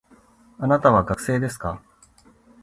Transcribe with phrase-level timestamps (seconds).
[0.57, 1.83] あなたは学生ですか